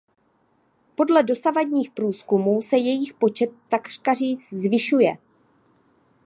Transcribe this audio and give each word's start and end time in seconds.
Podle 0.95 1.23
dosavadních 1.23 1.91
průzkumů 1.91 2.61
se 2.61 2.77
jejich 2.77 3.13
počet 3.13 3.49
takříkajíc 3.69 4.49
zvyšuje. 4.53 5.15